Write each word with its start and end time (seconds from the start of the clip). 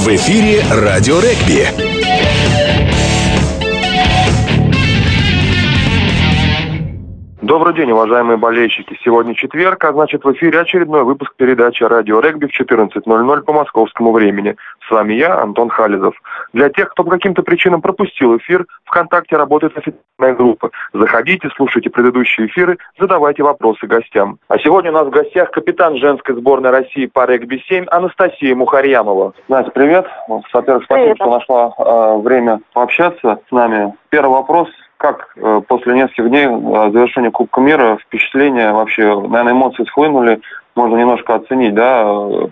В 0.00 0.08
эфире 0.16 0.64
«Радио 0.70 1.20
Регби». 1.20 2.69
Добрый 7.50 7.74
день, 7.74 7.90
уважаемые 7.90 8.36
болельщики. 8.36 8.96
Сегодня 9.02 9.34
четверг, 9.34 9.84
а 9.84 9.92
значит 9.92 10.22
в 10.22 10.32
эфире 10.34 10.60
очередной 10.60 11.02
выпуск 11.02 11.34
передачи 11.34 11.82
«Радио 11.82 12.20
Регби» 12.20 12.46
в 12.46 12.56
14.00 12.56 13.42
по 13.42 13.52
московскому 13.52 14.12
времени. 14.12 14.54
С 14.86 14.88
вами 14.92 15.14
я, 15.14 15.36
Антон 15.36 15.68
Хализов. 15.68 16.14
Для 16.52 16.68
тех, 16.68 16.90
кто 16.90 17.02
по 17.02 17.10
каким-то 17.10 17.42
причинам 17.42 17.82
пропустил 17.82 18.36
эфир, 18.36 18.66
ВКонтакте 18.84 19.36
работает 19.36 19.76
официальная 19.76 20.36
группа. 20.36 20.70
Заходите, 20.92 21.48
слушайте 21.56 21.90
предыдущие 21.90 22.46
эфиры, 22.46 22.78
задавайте 23.00 23.42
вопросы 23.42 23.88
гостям. 23.88 24.38
А 24.46 24.56
сегодня 24.58 24.92
у 24.92 24.94
нас 24.94 25.08
в 25.08 25.10
гостях 25.10 25.50
капитан 25.50 25.96
женской 25.96 26.36
сборной 26.36 26.70
России 26.70 27.06
по 27.06 27.26
регби-7 27.26 27.88
Анастасия 27.90 28.54
Мухарьямова. 28.54 29.34
Настя, 29.48 29.72
привет. 29.72 30.06
Во-первых, 30.28 30.84
спасибо, 30.84 31.02
Привет. 31.02 31.16
что 31.16 31.30
нашла 31.30 31.74
э, 31.76 32.18
время 32.22 32.60
пообщаться 32.74 33.40
с 33.48 33.50
нами. 33.50 33.92
Первый 34.10 34.34
вопрос. 34.34 34.68
Как 35.00 35.30
э, 35.34 35.62
после 35.66 35.94
нескольких 35.94 36.28
дней 36.28 36.44
э, 36.44 36.90
завершения 36.92 37.30
Кубка 37.30 37.62
мира 37.62 37.96
впечатления 37.96 38.70
вообще, 38.70 39.18
наверное, 39.18 39.54
эмоции 39.54 39.82
схлынули, 39.84 40.42
можно 40.74 40.96
немножко 40.96 41.36
оценить, 41.36 41.74
да, 41.74 42.02
э, 42.02 42.48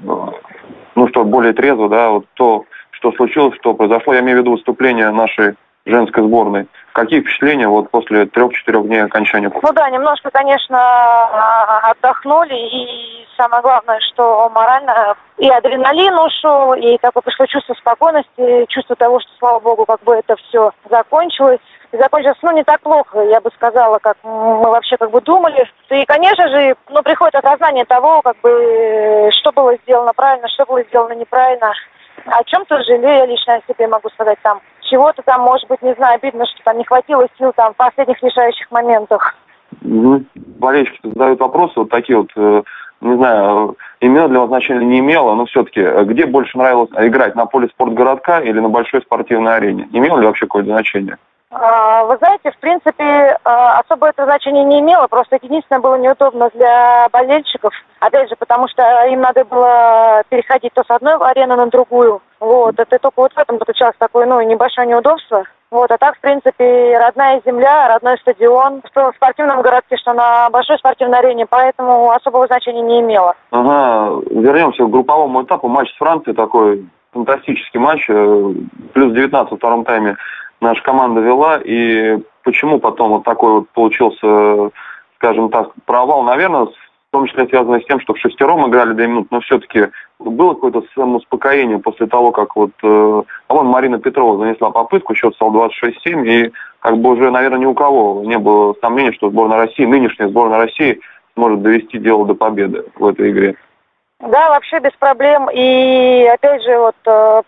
ну 0.95 1.09
что, 1.09 1.25
более 1.25 1.53
трезво, 1.53 1.91
да, 1.91 2.09
вот 2.09 2.25
то, 2.33 2.65
что 2.93 3.13
случилось, 3.13 3.55
что 3.57 3.75
произошло, 3.75 4.15
я 4.15 4.21
имею 4.21 4.39
в 4.39 4.41
виду 4.41 4.53
выступление 4.53 5.11
нашей 5.11 5.57
женской 5.85 6.23
сборной. 6.23 6.67
Какие 6.95 7.21
впечатления 7.21 7.69
вот 7.69 7.91
после 7.91 8.25
трех-четырех 8.25 8.87
дней 8.87 9.05
окончания 9.05 9.51
Кубка? 9.51 9.67
Ну 9.67 9.75
да, 9.75 9.91
немножко, 9.91 10.31
конечно, 10.31 10.79
а, 10.79 11.91
отдохнули, 11.91 12.55
и 12.55 13.27
самое 13.37 13.61
главное, 13.61 14.01
что 14.11 14.51
морально 14.55 15.15
и 15.37 15.51
адреналин 15.51 16.15
ушел, 16.15 16.73
и 16.73 16.97
такое 16.97 17.21
пришло 17.21 17.45
чувство 17.45 17.75
спокойности, 17.75 18.65
чувство 18.69 18.97
того, 18.97 19.21
что, 19.21 19.31
слава 19.39 19.61
богу, 19.61 19.85
как 19.85 20.03
бы 20.03 20.15
это 20.15 20.35
все 20.37 20.73
закончилось. 20.89 21.61
Закончилось, 21.93 22.37
ну, 22.43 22.53
не 22.53 22.65
так 22.65 22.81
плохо, 22.83 23.23
я 23.23 23.41
бы 23.41 23.51
сказала, 23.55 23.99
как 23.99 24.19
мы 24.23 24.71
вообще 24.71 24.97
как 24.99 25.11
бы 25.11 25.23
думали. 25.23 25.67
И, 25.89 26.05
конечно 26.05 26.47
же, 26.49 26.77
ну, 26.91 27.03
приходит 27.03 27.37
осознание 27.37 27.87
того, 27.87 28.21
как 28.21 28.37
бы, 28.43 29.31
что 29.33 29.53
было 29.53 29.75
сделано 29.85 30.13
правильно, 30.15 30.49
что 30.49 30.67
было 30.67 30.83
сделано 30.85 31.15
неправильно. 31.15 31.73
О 32.27 32.45
чем-то 32.45 32.83
жалею 32.83 33.21
я 33.21 33.27
лично 33.27 33.55
о 33.55 33.73
себе 33.73 33.89
могу 33.89 34.11
сказать 34.11 34.39
там. 34.43 34.61
Чего-то 34.83 35.23
там, 35.23 35.43
может 35.43 35.67
быть, 35.69 35.81
не 35.81 35.95
знаю, 35.95 36.17
обидно, 36.17 36.45
что 36.47 36.63
там 36.65 36.77
не 36.77 36.85
хватило 36.85 37.27
сил 37.39 37.53
там 37.57 37.73
в 37.73 37.77
последних 37.77 38.23
решающих 38.23 38.71
моментах. 38.71 39.35
Мгм. 39.81 40.27
Болельщики 40.35 41.09
задают 41.09 41.41
вопросы 41.41 41.75
вот 41.77 41.91
такие 41.91 42.19
вот, 42.19 42.31
э, 42.37 42.63
не 43.01 43.17
знаю, 43.17 43.77
э, 44.01 44.07
имело 44.07 44.29
для 44.29 44.41
вас 44.41 44.49
значения 44.49 44.85
не 44.85 44.99
имело, 44.99 45.35
но 45.35 45.47
все-таки, 45.47 45.83
где 46.05 46.27
больше 46.27 46.59
нравилось 46.59 46.91
играть, 46.97 47.35
на 47.35 47.47
поле 47.47 47.69
спортгородка 47.69 48.41
или 48.41 48.59
на 48.61 48.69
большой 48.69 49.01
спортивной 49.03 49.57
арене? 49.57 49.89
Имело 49.93 50.19
ли 50.19 50.27
вообще 50.27 50.47
какое-то 50.47 50.71
значение? 50.71 51.17
А, 51.61 52.05
Вы 52.05 52.17
знаете, 52.19 52.51
в 52.51 52.59
принципе, 52.59 53.37
а, 53.45 53.81
особо 53.81 54.09
это 54.09 54.25
значение 54.25 54.65
не 54.65 54.81
имело, 54.81 55.07
просто 55.09 55.39
единственное 55.43 55.81
было 55.81 55.97
неудобно 55.97 56.51
для 56.55 57.09
болельщиков. 57.13 57.73
Опять 58.01 58.29
же, 58.29 58.37
потому 58.37 58.69
что 58.69 58.83
им 59.07 59.21
надо 59.21 59.45
было 59.45 60.23
переходить 60.29 60.73
то 60.75 60.85
с 60.85 60.91
одной 60.91 61.17
арены 61.17 61.57
на 61.57 61.67
другую. 61.67 62.21
Вот, 62.39 62.79
это 62.79 62.99
только 62.99 63.21
вот 63.21 63.33
в 63.33 63.39
этом 63.39 63.59
заключалось 63.59 63.97
такое, 63.99 64.27
ну, 64.27 64.41
небольшое 64.41 64.87
неудобство. 64.87 65.45
Вот, 65.71 65.91
а 65.91 65.99
так, 65.99 66.17
в 66.17 66.21
принципе, 66.21 66.97
родная 66.99 67.43
земля, 67.45 67.89
родной 67.89 68.17
стадион, 68.19 68.83
что 68.91 69.11
в 69.13 69.17
спортивном 69.17 69.61
городке, 69.61 69.97
что 69.97 70.15
на 70.15 70.49
большой 70.51 70.79
спортивной 70.79 71.19
арене, 71.19 71.45
поэтому 71.47 72.11
особого 72.13 72.47
значения 72.47 72.81
не 72.83 73.01
имело. 73.01 73.35
Ага, 73.51 74.23
вернемся 74.31 74.85
к 74.85 74.91
групповому 74.91 75.43
этапу. 75.43 75.69
Матч 75.69 75.93
с 75.93 75.99
Францией 75.99 76.37
такой 76.37 76.87
фантастический 77.13 77.81
матч. 77.81 78.09
э, 78.09 78.53
Плюс 78.95 79.13
19 79.13 79.51
во 79.51 79.57
втором 79.57 79.85
тайме 79.85 80.17
наша 80.61 80.83
команда 80.83 81.21
вела. 81.21 81.61
И 81.65 82.19
почему 82.43 82.79
потом 82.79 83.11
вот 83.11 83.25
такой 83.25 83.53
вот 83.53 83.69
получился, 83.71 84.71
скажем 85.17 85.51
так, 85.51 85.71
провал? 85.85 86.23
Наверное, 86.23 86.67
в 86.67 87.11
том 87.11 87.27
числе 87.27 87.47
связано 87.47 87.81
с 87.81 87.87
тем, 87.87 88.01
что 88.01 88.13
в 88.13 88.19
шестером 88.19 88.69
играли 88.69 88.93
две 88.93 89.07
минуты, 89.07 89.29
но 89.31 89.41
все-таки 89.41 89.89
было 90.19 90.53
какое-то 90.55 90.83
самоуспокоение 90.95 91.79
после 91.79 92.07
того, 92.07 92.33
как 92.33 92.55
вот 92.55 92.73
э, 92.83 93.23
а 93.49 93.55
вон 93.55 93.67
Марина 93.69 93.99
Петрова 93.99 94.39
занесла 94.39 94.71
попытку, 94.71 95.15
счет 95.15 95.35
стал 95.35 95.51
26-7, 95.55 96.27
и 96.27 96.53
как 96.81 96.99
бы 96.99 97.11
уже, 97.11 97.31
наверное, 97.31 97.61
ни 97.61 97.65
у 97.65 97.73
кого 97.73 98.23
не 98.25 98.37
было 98.37 98.75
сомнений, 98.83 99.13
что 99.13 99.31
сборная 99.31 99.57
России, 99.57 99.87
нынешняя 99.87 100.29
сборная 100.29 100.59
России 100.59 101.01
сможет 101.35 101.63
довести 101.63 101.99
дело 101.99 102.27
до 102.27 102.35
победы 102.35 102.85
в 102.97 103.07
этой 103.07 103.31
игре. 103.31 103.55
Да, 104.21 104.51
вообще 104.51 104.81
без 104.81 104.93
проблем. 104.99 105.49
И 105.51 106.29
опять 106.31 106.63
же, 106.63 106.77
вот 106.79 106.97
э, 107.07 107.43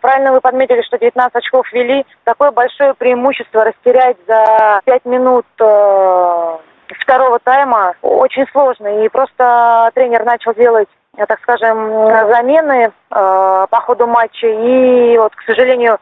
правильно 0.00 0.32
вы 0.32 0.40
подметили, 0.40 0.82
что 0.82 0.98
19 0.98 1.34
очков 1.34 1.70
вели. 1.72 2.06
Такое 2.24 2.50
большое 2.50 2.94
преимущество 2.94 3.64
растерять 3.64 4.16
за 4.26 4.80
5 4.84 5.04
минут 5.06 5.46
э, 5.58 6.56
второго 7.00 7.38
тайма 7.40 7.94
очень 8.02 8.46
сложно. 8.52 9.04
И 9.04 9.08
просто 9.08 9.90
тренер 9.94 10.24
начал 10.24 10.54
делать, 10.54 10.88
э, 11.16 11.26
так 11.26 11.40
скажем, 11.40 11.76
замены 12.30 12.84
э, 12.84 12.90
по 13.10 13.80
ходу 13.80 14.06
матча. 14.06 14.46
И 14.46 15.18
вот, 15.18 15.34
к 15.34 15.42
сожалению, 15.42 15.98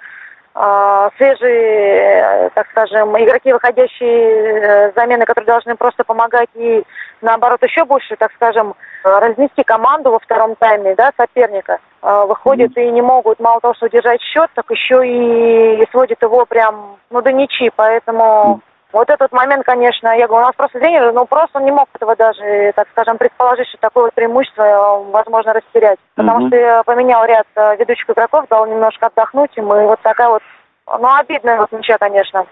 свежие, 1.16 2.46
э, 2.46 2.50
так 2.54 2.66
скажем, 2.70 3.16
игроки, 3.16 3.52
выходящие 3.52 4.90
э, 4.90 4.92
замены, 4.96 5.24
которые 5.24 5.46
должны 5.46 5.76
просто 5.76 6.02
помогать 6.02 6.48
и 6.54 6.82
наоборот 7.20 7.62
еще 7.62 7.84
больше, 7.84 8.16
так 8.16 8.32
скажем, 8.32 8.74
разнести 9.04 9.62
команду 9.62 10.10
во 10.10 10.18
втором 10.18 10.56
тайме, 10.56 10.94
да, 10.96 11.12
соперника, 11.16 11.78
э, 12.02 12.24
выходят 12.26 12.76
и 12.76 12.90
не 12.90 13.00
могут 13.00 13.38
мало 13.38 13.60
того, 13.60 13.74
что 13.74 13.86
удержать 13.86 14.20
счет, 14.22 14.50
так 14.54 14.68
еще 14.70 15.06
и 15.06 15.86
сводят 15.90 16.20
его 16.20 16.44
прям, 16.46 16.96
ну, 17.10 17.22
до 17.22 17.32
ничьи, 17.32 17.70
поэтому 17.74 18.60
вот 18.92 19.08
этот 19.08 19.32
момент, 19.32 19.64
конечно, 19.64 20.08
я 20.16 20.26
говорю, 20.26 20.44
у 20.44 20.46
нас 20.46 20.54
просто 20.56 20.78
тренер, 20.78 21.12
ну, 21.12 21.24
просто 21.26 21.58
он 21.58 21.64
не 21.64 21.70
мог 21.70 21.88
этого 21.94 22.16
даже, 22.16 22.72
так 22.74 22.88
скажем, 22.92 23.18
предположить, 23.18 23.68
что 23.68 23.78
такое 23.78 24.04
вот 24.04 24.14
преимущество 24.14 24.62
э, 24.62 25.10
возможно 25.10 25.52
растерять. 25.52 25.98
Потому 26.16 26.40
Мгм. 26.40 26.48
что 26.48 26.56
я 26.56 26.82
поменял 26.82 27.24
ряд 27.24 27.46
э, 27.54 27.76
ведущих 27.76 28.10
игроков, 28.10 28.46
дал 28.50 28.66
немножко 28.66 29.06
отдохнуть 29.06 29.56
им, 29.56 29.72
и 29.72 29.86
вот 29.86 30.00
такая 30.02 30.28
вот, 30.28 30.42
ну, 30.86 31.08
обидная 31.14 31.58
вот 31.58 31.70
ничья, 31.72 31.98
конечно. 31.98 32.46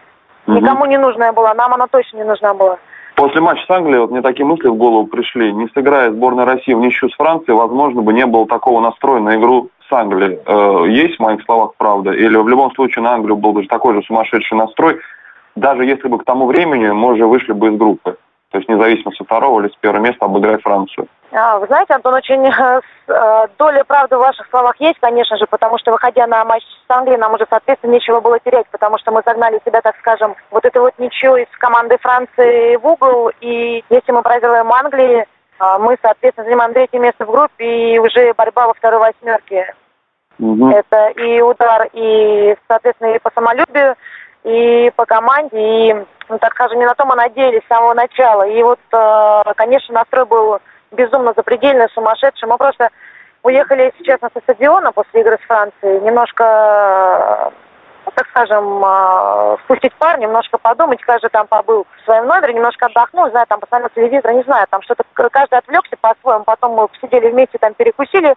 Мгм. 0.46 0.58
Никому 0.58 0.86
не 0.86 0.98
нужная 0.98 1.32
была, 1.32 1.54
нам 1.54 1.74
она 1.74 1.86
точно 1.88 2.18
не 2.18 2.24
нужна 2.24 2.54
была. 2.54 2.78
После 3.16 3.40
матча 3.40 3.64
с 3.66 3.70
Англией 3.70 3.98
вот 3.98 4.12
мне 4.12 4.22
такие 4.22 4.46
мысли 4.46 4.68
в 4.68 4.76
голову 4.76 5.08
пришли. 5.08 5.52
Не 5.52 5.68
сыграя 5.74 6.12
сборная 6.12 6.44
России 6.44 6.72
в 6.72 6.78
ничью 6.78 7.08
с 7.08 7.16
Францией, 7.16 7.58
возможно 7.58 8.00
бы 8.00 8.12
не 8.12 8.24
было 8.26 8.46
такого 8.46 8.80
настроя 8.80 9.18
на 9.18 9.34
игру 9.34 9.70
с 9.88 9.92
Англией. 9.92 10.38
Э, 10.46 10.88
есть 10.88 11.16
в 11.16 11.20
моих 11.20 11.42
словах 11.42 11.72
правда? 11.76 12.12
Или 12.12 12.36
в 12.36 12.46
любом 12.46 12.72
случае 12.76 13.02
на 13.02 13.14
Англию 13.14 13.34
был 13.34 13.54
даже 13.54 13.66
такой 13.66 13.94
же 13.94 14.02
сумасшедший 14.02 14.56
настрой, 14.56 15.00
даже 15.58 15.84
если 15.84 16.08
бы 16.08 16.18
к 16.18 16.24
тому 16.24 16.46
времени 16.46 16.88
мы 16.88 17.12
уже 17.12 17.26
вышли 17.26 17.52
бы 17.52 17.68
из 17.68 17.78
группы? 17.78 18.16
То 18.50 18.58
есть 18.58 18.68
независимо 18.68 19.12
со 19.12 19.24
второго 19.24 19.60
или 19.60 19.68
с 19.68 19.76
первого 19.76 20.00
места 20.00 20.24
обыграть 20.24 20.62
Францию. 20.62 21.06
А, 21.32 21.58
Вы 21.58 21.66
знаете, 21.66 21.92
Антон, 21.92 22.14
очень 22.14 22.46
э, 22.46 22.80
э, 23.08 23.46
доля 23.58 23.84
правды 23.84 24.16
в 24.16 24.20
ваших 24.20 24.48
словах 24.48 24.74
есть, 24.78 24.98
конечно 25.00 25.36
же, 25.36 25.46
потому 25.46 25.76
что, 25.76 25.92
выходя 25.92 26.26
на 26.26 26.42
матч 26.46 26.62
с 26.62 26.90
Англией, 26.90 27.18
нам 27.18 27.34
уже, 27.34 27.46
соответственно, 27.50 27.92
нечего 27.92 28.20
было 28.20 28.38
терять, 28.40 28.66
потому 28.70 28.96
что 28.96 29.12
мы 29.12 29.20
загнали 29.26 29.60
себя, 29.66 29.82
так 29.82 29.96
скажем, 29.98 30.34
вот 30.50 30.64
это 30.64 30.80
вот 30.80 30.94
ничего 30.98 31.36
из 31.36 31.48
команды 31.58 31.98
Франции 32.00 32.76
в 32.76 32.86
угол, 32.86 33.30
и 33.42 33.84
если 33.90 34.12
мы 34.12 34.22
проигрываем 34.22 34.72
Англии, 34.72 35.26
а, 35.58 35.78
мы, 35.78 35.98
соответственно, 36.00 36.46
занимаем 36.46 36.72
третье 36.72 36.98
место 36.98 37.26
в 37.26 37.30
группе, 37.30 37.94
и 37.94 37.98
уже 37.98 38.32
борьба 38.32 38.68
во 38.68 38.72
второй 38.72 39.00
восьмерке. 39.00 39.74
Мгм. 40.38 40.70
Это 40.70 41.08
и 41.08 41.42
удар, 41.42 41.88
и, 41.92 42.56
соответственно, 42.68 43.14
и 43.14 43.18
по 43.18 43.30
самолюбию, 43.34 43.96
и 44.44 44.90
по 44.96 45.04
команде, 45.04 45.56
и, 45.56 45.94
ну, 46.28 46.38
так 46.38 46.52
скажем, 46.54 46.78
не 46.78 46.86
на 46.86 46.94
то 46.94 47.04
мы 47.04 47.14
надеялись 47.14 47.62
с 47.64 47.68
самого 47.68 47.94
начала. 47.94 48.46
И 48.46 48.62
вот, 48.62 48.80
э, 48.92 49.42
конечно, 49.56 49.94
настрой 49.94 50.26
был 50.26 50.58
безумно 50.92 51.32
запредельный, 51.36 51.88
сумасшедший. 51.90 52.48
Мы 52.48 52.56
просто 52.56 52.90
уехали, 53.42 53.92
если 53.92 54.04
честно, 54.04 54.30
со 54.32 54.40
стадиона 54.40 54.92
после 54.92 55.20
игры 55.20 55.38
с 55.42 55.46
Францией, 55.46 56.00
немножко, 56.00 57.52
э, 58.06 58.10
так 58.14 58.26
скажем, 58.30 58.82
э, 58.84 59.56
спустить 59.64 59.94
пар, 59.94 60.18
немножко 60.18 60.58
подумать, 60.58 61.00
каждый 61.02 61.30
там 61.30 61.46
побыл 61.46 61.86
в 61.96 62.04
своем 62.04 62.26
номере, 62.26 62.54
немножко 62.54 62.86
отдохнул, 62.86 63.30
знаю, 63.30 63.46
там 63.48 63.60
посмотрел 63.60 63.90
телевизор, 63.90 64.32
не 64.32 64.42
знаю, 64.42 64.66
там 64.70 64.82
что-то, 64.82 65.04
каждый 65.14 65.58
отвлекся 65.58 65.96
по-своему, 66.00 66.44
потом 66.44 66.72
мы 66.72 66.88
посидели 66.88 67.30
вместе, 67.30 67.58
там 67.58 67.74
перекусили, 67.74 68.34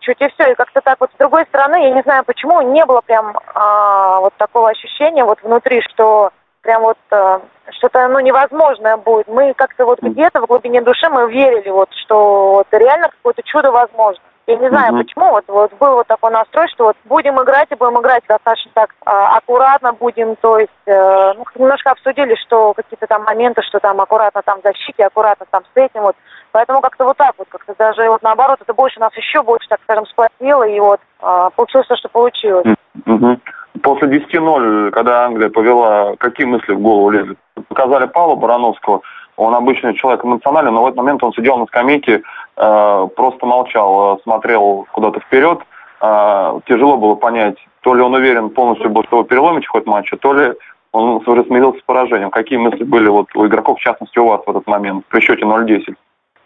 чуть 0.00 0.20
и 0.20 0.28
все. 0.28 0.52
И 0.52 0.54
как-то 0.54 0.80
так 0.80 0.98
вот 1.00 1.10
с 1.14 1.18
другой 1.18 1.44
стороны, 1.46 1.84
я 1.84 1.90
не 1.90 2.02
знаю 2.02 2.24
почему, 2.24 2.60
не 2.62 2.84
было 2.84 3.00
прям 3.00 3.36
а, 3.54 4.20
вот 4.20 4.34
такого 4.36 4.70
ощущения 4.70 5.24
вот 5.24 5.42
внутри, 5.42 5.82
что 5.82 6.30
прям 6.62 6.82
вот 6.82 6.98
а, 7.10 7.40
что-то 7.70 8.08
ну 8.08 8.20
невозможное 8.20 8.96
будет. 8.96 9.28
Мы 9.28 9.54
как-то 9.54 9.86
вот 9.86 10.00
где-то 10.02 10.40
в 10.40 10.46
глубине 10.46 10.82
души 10.82 11.08
мы 11.08 11.30
верили 11.30 11.70
вот, 11.70 11.88
что 12.04 12.52
вот 12.52 12.66
реально 12.72 13.08
какое-то 13.10 13.42
чудо 13.42 13.70
возможно. 13.70 14.22
Я 14.46 14.56
не 14.56 14.68
знаю, 14.68 14.94
Мгм. 14.94 15.02
почему, 15.02 15.30
вот, 15.30 15.44
вот 15.46 15.72
был 15.74 15.92
вот 15.94 16.08
такой 16.08 16.32
настрой, 16.32 16.66
что 16.70 16.86
вот 16.86 16.96
будем 17.04 17.40
играть 17.40 17.68
и 17.70 17.76
будем 17.76 18.00
играть 18.00 18.24
достаточно 18.26 18.70
так 18.74 18.90
а, 19.06 19.36
аккуратно 19.36 19.92
будем, 19.92 20.34
то 20.36 20.58
есть 20.58 20.72
э, 20.86 21.32
ну, 21.36 21.44
немножко 21.54 21.92
обсудили, 21.92 22.34
что 22.34 22.74
какие-то 22.74 23.06
там 23.06 23.22
моменты, 23.22 23.62
что 23.62 23.78
там 23.78 24.00
аккуратно 24.00 24.42
там 24.42 24.58
в 24.58 24.62
защите, 24.64 25.04
аккуратно 25.04 25.46
там 25.50 25.62
с 25.62 25.76
этим 25.76 26.02
вот. 26.02 26.16
Поэтому 26.52 26.80
как-то 26.80 27.04
вот 27.04 27.16
так 27.16 27.34
вот, 27.38 27.48
как-то 27.48 27.74
даже 27.78 28.08
вот 28.08 28.22
наоборот, 28.22 28.58
это 28.60 28.74
больше 28.74 28.98
нас 29.00 29.14
еще 29.16 29.42
больше, 29.42 29.68
так 29.68 29.80
скажем, 29.84 30.06
сплотило, 30.06 30.64
и 30.64 30.80
вот 30.80 31.00
а, 31.20 31.50
получилось 31.50 31.86
то, 31.86 31.96
что 31.96 32.08
получилось. 32.08 32.66
Угу. 33.06 33.38
После 33.82 34.08
10-0, 34.08 34.90
когда 34.90 35.26
Англия 35.26 35.48
повела, 35.48 36.16
какие 36.16 36.46
мысли 36.46 36.72
в 36.72 36.80
голову 36.80 37.10
лезли? 37.10 37.36
Показали 37.68 38.06
Павла 38.06 38.34
Барановского, 38.34 39.02
он 39.36 39.54
обычный 39.54 39.94
человек 39.94 40.24
эмоциональный, 40.24 40.72
но 40.72 40.82
в 40.82 40.86
этот 40.86 40.98
момент 40.98 41.22
он 41.22 41.32
сидел 41.32 41.56
на 41.56 41.66
скамейке, 41.66 42.22
э, 42.56 43.08
просто 43.16 43.46
молчал, 43.46 44.16
э, 44.16 44.22
смотрел 44.22 44.86
куда-то 44.92 45.20
вперед. 45.20 45.60
Э, 46.02 46.60
тяжело 46.66 46.98
было 46.98 47.14
понять, 47.14 47.56
то 47.80 47.94
ли 47.94 48.02
он 48.02 48.12
уверен 48.12 48.50
полностью 48.50 48.90
был, 48.90 49.02
что 49.04 49.16
его 49.16 49.24
переломить 49.24 49.66
ход 49.66 49.86
матча, 49.86 50.16
то 50.18 50.34
ли 50.34 50.52
он 50.92 51.22
уже 51.24 51.44
смирился 51.44 51.78
с 51.78 51.84
поражением. 51.84 52.30
Какие 52.30 52.58
мысли 52.58 52.84
были 52.84 53.08
вот 53.08 53.28
у 53.34 53.46
игроков, 53.46 53.78
в 53.78 53.82
частности 53.82 54.18
у 54.18 54.26
вас 54.26 54.42
в 54.44 54.50
этот 54.50 54.66
момент, 54.66 55.06
при 55.06 55.20
счете 55.20 55.44
0-10? 55.44 55.94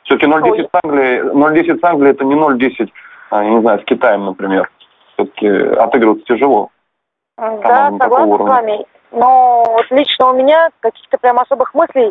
Все-таки 0.04 0.30
0-10 0.30 0.68
с 0.70 0.80
Англией, 0.84 1.20
0-10 1.20 1.80
с 1.80 1.84
Англией 1.84 2.12
это 2.12 2.24
не 2.24 2.34
0-10, 2.34 2.90
а, 3.30 3.42
я 3.42 3.50
не 3.50 3.60
знаю, 3.60 3.80
с 3.80 3.84
Китаем, 3.84 4.24
например. 4.26 4.70
Все-таки 5.14 5.48
отыгрываться 5.48 6.24
тяжело. 6.26 6.70
Да, 7.36 7.90
согласна 7.98 8.36
с 8.36 8.40
вами. 8.40 8.86
Но 9.10 9.64
вот 9.64 9.86
лично 9.90 10.30
у 10.30 10.34
меня 10.34 10.68
каких-то 10.80 11.18
прям 11.18 11.38
особых 11.38 11.72
мыслей, 11.74 12.10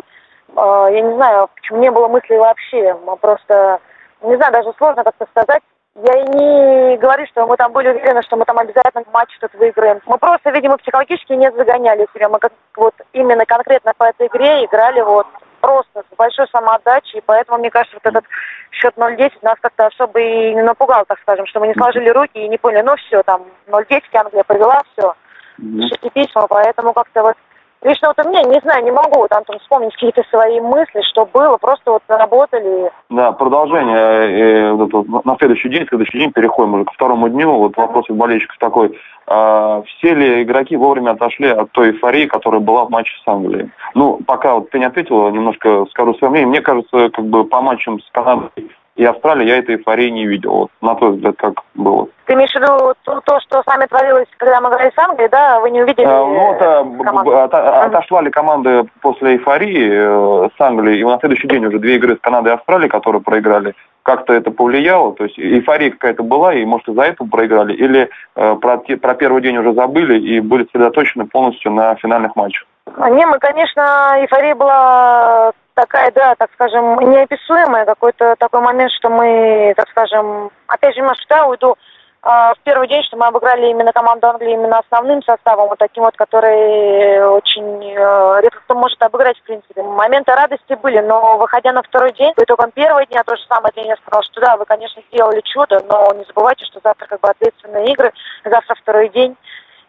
э, 0.56 0.88
я 0.92 1.00
не 1.00 1.14
знаю, 1.14 1.48
почему 1.54 1.80
не 1.80 1.90
было 1.90 2.08
мыслей 2.08 2.38
вообще. 2.38 2.96
Мы 3.06 3.16
просто, 3.16 3.78
не 4.22 4.36
знаю, 4.36 4.52
даже 4.52 4.72
сложно 4.76 5.04
как-то 5.04 5.26
сказать. 5.30 5.62
Я 5.96 6.18
и 6.18 6.28
не 6.28 6.96
говорю, 6.96 7.24
что 7.26 7.46
мы 7.46 7.56
там 7.56 7.72
были 7.72 7.88
уверены, 7.88 8.22
что 8.22 8.36
мы 8.36 8.44
там 8.44 8.58
обязательно 8.58 9.04
матч 9.12 9.32
что-то 9.36 9.56
выиграем. 9.58 10.00
Мы 10.06 10.18
просто, 10.18 10.50
видимо, 10.50 10.76
психологически 10.78 11.34
не 11.34 11.52
загоняли 11.52 12.08
себя. 12.12 12.28
Мы 12.28 12.38
как 12.40 12.52
вот 12.74 12.94
именно 13.12 13.46
конкретно 13.46 13.92
по 13.96 14.04
этой 14.04 14.26
игре 14.26 14.64
играли 14.64 15.02
вот 15.02 15.26
просто 15.64 16.02
с 16.02 16.16
большой 16.16 16.46
самоотдачей, 16.48 17.18
и 17.18 17.22
поэтому, 17.24 17.58
мне 17.58 17.70
кажется, 17.70 17.96
вот 18.02 18.10
этот 18.10 18.24
счет 18.70 18.94
0-10 18.96 19.32
нас 19.42 19.56
как-то 19.60 19.86
особо 19.86 20.20
и 20.20 20.54
не 20.54 20.62
напугал, 20.62 21.04
так 21.06 21.18
скажем, 21.20 21.46
что 21.46 21.60
мы 21.60 21.68
не 21.68 21.74
сложили 21.74 22.08
руки 22.10 22.38
и 22.38 22.48
не 22.48 22.58
поняли, 22.58 22.82
ну 22.82 22.96
все, 22.96 23.22
там 23.22 23.42
0-10 23.68 24.02
Англия 24.12 24.44
повела, 24.44 24.82
все, 24.92 25.14
пишите 25.56 26.10
письма, 26.10 26.46
поэтому 26.48 26.92
как-то 26.92 27.22
вот 27.22 27.36
Лично 27.84 28.08
вот 28.08 28.26
у 28.26 28.30
меня, 28.30 28.42
не 28.44 28.58
знаю, 28.60 28.82
не 28.82 28.90
могу 28.90 29.20
вот, 29.20 29.30
Антон, 29.30 29.58
вспомнить 29.58 29.92
какие-то 29.92 30.22
свои 30.30 30.58
мысли, 30.58 31.02
что 31.02 31.26
было, 31.26 31.58
просто 31.58 31.90
вот 31.92 32.02
работали. 32.08 32.90
Да, 33.10 33.32
продолжение. 33.32 34.70
Э, 34.70 34.72
вот, 34.72 34.90
вот, 34.90 35.24
на 35.26 35.36
следующий 35.36 35.68
день, 35.68 35.86
следующий 35.86 36.18
день 36.18 36.32
переходим 36.32 36.72
уже 36.72 36.84
ко 36.86 36.94
второму 36.94 37.28
дню. 37.28 37.52
Вот 37.52 37.76
вопрос 37.76 38.08
у 38.08 38.14
болельщиков 38.14 38.56
такой. 38.56 38.98
А, 39.26 39.82
все 39.82 40.14
ли 40.14 40.42
игроки 40.42 40.76
вовремя 40.76 41.12
отошли 41.12 41.48
от 41.48 41.70
той 41.72 41.92
эйфории, 41.92 42.26
которая 42.26 42.60
была 42.60 42.84
в 42.84 42.90
матче 42.90 43.14
с 43.24 43.28
Англией? 43.28 43.70
Ну, 43.94 44.20
пока 44.26 44.54
вот 44.54 44.70
ты 44.70 44.78
не 44.78 44.84
ответила, 44.84 45.30
немножко 45.30 45.86
скажу 45.90 46.14
свое 46.14 46.30
мнение. 46.30 46.48
Мне 46.48 46.60
кажется, 46.60 47.10
как 47.10 47.24
бы 47.26 47.44
по 47.44 47.60
матчам 47.60 48.00
с 48.00 48.10
Канадой 48.10 48.50
и 48.96 49.04
Австралии 49.04 49.48
я 49.48 49.58
этой 49.58 49.76
эйфории 49.76 50.08
не 50.10 50.26
видел. 50.26 50.52
Вот, 50.52 50.70
на 50.80 50.94
твой 50.94 51.12
взгляд, 51.12 51.34
как 51.36 51.62
было? 51.74 52.06
Ты 52.26 52.34
имеешь 52.34 52.52
в 52.52 52.54
виду 52.54 52.94
то, 53.02 53.20
то, 53.24 53.40
что 53.40 53.62
с 53.62 53.66
вами 53.66 53.86
творилось, 53.86 54.28
когда 54.36 54.60
мы 54.60 54.68
играли 54.68 54.92
с 54.94 54.98
Англией, 54.98 55.28
да? 55.30 55.60
Вы 55.60 55.70
не 55.70 55.82
увидели 55.82 56.06
а, 56.06 56.24
Ну, 56.24 57.32
а, 57.32 57.44
от, 57.44 57.54
отошла 57.54 58.22
ли 58.22 58.30
команды 58.30 58.84
после 59.02 59.32
эйфории 59.32 59.90
э, 59.90 60.48
с 60.56 60.60
Англией, 60.60 61.00
и 61.00 61.04
на 61.04 61.18
следующий 61.18 61.48
день 61.48 61.66
уже 61.66 61.78
две 61.78 61.96
игры 61.96 62.16
с 62.16 62.20
Канадой 62.20 62.52
и 62.52 62.54
Австралией, 62.54 62.88
которые 62.88 63.20
проиграли, 63.20 63.74
как-то 64.04 64.32
это 64.32 64.50
повлияло? 64.50 65.14
То 65.14 65.24
есть 65.24 65.38
эйфория 65.38 65.90
какая-то 65.90 66.22
была, 66.22 66.54
и, 66.54 66.64
может, 66.64 66.88
из-за 66.88 67.02
этого 67.02 67.26
проиграли? 67.26 67.74
Или 67.74 68.10
э, 68.36 68.56
про, 68.60 68.78
про 68.78 69.14
первый 69.14 69.42
день 69.42 69.56
уже 69.56 69.72
забыли 69.72 70.20
и 70.20 70.40
были 70.40 70.64
сосредоточены 70.64 71.26
полностью 71.26 71.72
на 71.72 71.94
финальных 71.96 72.36
матчах? 72.36 72.66
Не, 72.86 73.26
мы, 73.26 73.38
конечно, 73.38 74.16
эйфория 74.18 74.54
была 74.54 75.52
такая, 75.74 76.12
да, 76.12 76.34
так 76.36 76.50
скажем, 76.52 77.00
неописуемая, 77.00 77.86
какой-то 77.86 78.36
такой 78.38 78.60
момент, 78.60 78.92
что 78.92 79.08
мы, 79.08 79.72
так 79.76 79.88
скажем, 79.88 80.50
опять 80.66 80.94
же, 80.94 81.02
да, 81.28 81.46
уйду 81.46 81.72
а, 81.72 81.76
в 82.24 82.56
первый 82.64 82.88
день, 82.88 83.02
что 83.02 83.18
мы 83.18 83.26
обыграли 83.26 83.66
именно 83.66 83.92
команду 83.92 84.26
Англии 84.28 84.54
именно 84.54 84.78
основным 84.78 85.22
составом, 85.22 85.68
вот 85.68 85.78
таким 85.78 86.04
вот, 86.04 86.16
который 86.16 87.22
очень 87.28 87.84
э, 87.84 88.40
редко 88.40 88.60
кто 88.60 88.74
может 88.74 89.02
обыграть, 89.02 89.38
в 89.38 89.42
принципе. 89.42 89.82
Моменты 89.82 90.32
радости 90.32 90.72
были, 90.72 91.00
но 91.00 91.36
выходя 91.36 91.72
на 91.72 91.82
второй 91.82 92.12
день, 92.14 92.32
по 92.32 92.42
итогам 92.42 92.70
первого 92.70 93.04
дня, 93.04 93.22
то 93.24 93.36
же 93.36 93.42
самое 93.46 93.72
тренер 93.72 93.98
сказал, 93.98 94.22
что 94.22 94.40
да, 94.40 94.56
вы, 94.56 94.64
конечно, 94.64 95.02
сделали 95.10 95.42
чудо, 95.42 95.84
но 95.86 96.12
не 96.14 96.24
забывайте, 96.24 96.64
что 96.64 96.80
завтра 96.82 97.06
как 97.06 97.20
бы 97.20 97.28
ответственные 97.28 97.92
игры, 97.92 98.10
завтра 98.42 98.74
второй 98.74 99.10
день. 99.10 99.36